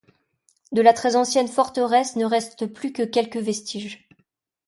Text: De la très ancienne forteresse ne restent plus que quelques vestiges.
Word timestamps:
De 0.71 0.81
la 0.81 0.93
très 0.93 1.15
ancienne 1.15 1.47
forteresse 1.47 2.15
ne 2.15 2.25
restent 2.25 2.65
plus 2.65 2.91
que 2.91 3.03
quelques 3.03 3.37
vestiges. 3.37 4.09